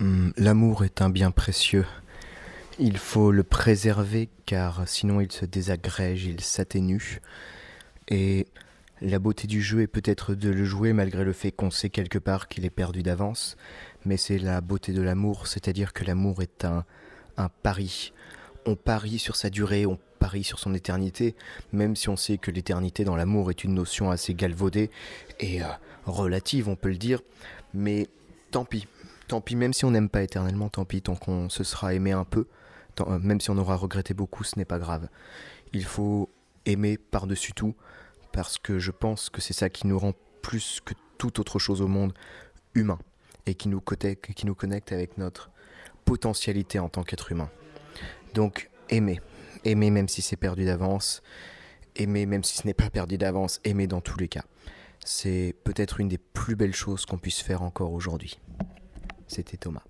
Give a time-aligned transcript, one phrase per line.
[0.00, 1.84] Hmm, L'amour est un bien précieux.
[2.78, 7.20] Il faut le préserver car sinon il se désagrège, il s'atténue.
[8.08, 8.46] Et
[9.02, 12.18] la beauté du jeu est peut-être de le jouer malgré le fait qu'on sait quelque
[12.18, 13.58] part qu'il est perdu d'avance.
[14.06, 16.86] Mais c'est la beauté de l'amour, c'est-à-dire que l'amour est un,
[17.36, 18.14] un pari.
[18.64, 21.34] On parie sur sa durée, on parie sur son éternité,
[21.72, 24.90] même si on sait que l'éternité dans l'amour est une notion assez galvaudée
[25.40, 25.66] et euh,
[26.06, 27.20] relative, on peut le dire.
[27.74, 28.08] Mais
[28.50, 28.86] tant pis,
[29.30, 32.10] tant pis, même si on n'aime pas éternellement, tant pis, tant qu'on se sera aimé
[32.10, 32.48] un peu,
[32.96, 35.08] tant- euh, même si on aura regretté beaucoup, ce n'est pas grave.
[35.72, 36.28] Il faut
[36.66, 37.76] aimer par-dessus tout,
[38.32, 41.80] parce que je pense que c'est ça qui nous rend plus que toute autre chose
[41.80, 42.12] au monde
[42.74, 42.98] humain,
[43.46, 45.50] et qui nous qui nous connecte avec notre
[46.04, 47.50] potentialité en tant qu'être humain.
[48.34, 49.20] Donc, aimer.
[49.64, 51.22] Aimer même si c'est perdu d'avance,
[51.94, 54.42] aimer même si ce n'est pas perdu d'avance, aimer dans tous les cas.
[55.04, 58.40] C'est peut-être une des plus belles choses qu'on puisse faire encore aujourd'hui.
[59.40, 59.82] C'était Thomas.